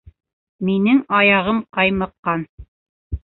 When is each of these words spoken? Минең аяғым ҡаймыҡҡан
Минең 0.69 1.01
аяғым 1.17 1.61
ҡаймыҡҡан 1.79 2.47